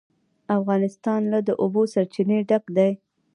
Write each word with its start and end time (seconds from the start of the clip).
افغانستان 0.57 1.21
له 1.31 1.39
د 1.47 1.49
اوبو 1.61 1.81
سرچینې 1.93 2.37
ډک 2.49 2.63
دی. 2.77 2.91